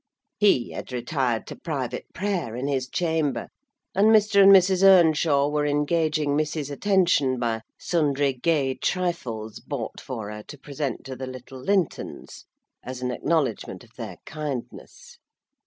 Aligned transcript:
He 0.39 0.71
had 0.71 0.91
retired 0.91 1.45
to 1.45 1.55
private 1.55 2.11
prayer 2.11 2.55
in 2.55 2.67
his 2.67 2.89
chamber, 2.89 3.49
and 3.93 4.07
Mr. 4.07 4.41
and 4.41 4.51
Mrs. 4.51 4.81
Earnshaw 4.81 5.47
were 5.47 5.67
engaging 5.67 6.35
Missy's 6.35 6.71
attention 6.71 7.37
by 7.37 7.61
sundry 7.77 8.33
gay 8.33 8.73
trifles 8.73 9.59
bought 9.59 10.01
for 10.01 10.31
her 10.31 10.41
to 10.41 10.57
present 10.57 11.05
to 11.05 11.15
the 11.15 11.27
little 11.27 11.59
Lintons, 11.59 12.45
as 12.83 13.03
an 13.03 13.11
acknowledgment 13.11 13.83
of 13.83 13.91
their 13.95 14.17
kindness. 14.25 15.19